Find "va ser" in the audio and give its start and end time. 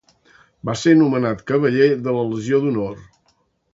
0.69-0.93